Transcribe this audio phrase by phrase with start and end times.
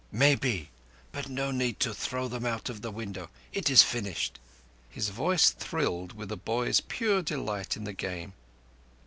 [0.11, 0.71] "Maybe;
[1.11, 3.29] but no need to throw them out of the window...
[3.53, 4.39] It is finished."
[4.89, 8.33] His voice thrilled with a boy's pure delight in the Game.